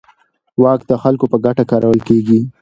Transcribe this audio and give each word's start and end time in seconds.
واک 0.61 0.81
د 0.89 0.93
خلکو 1.03 1.25
په 1.31 1.37
ګټه 1.45 1.63
کارول 1.71 1.99
کېږي. 2.09 2.39